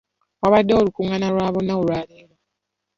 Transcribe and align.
Wabaddewo 0.41 0.79
olukungaana 0.81 1.27
lwa 1.33 1.53
bonna 1.53 1.73
olwaleero. 1.81 2.35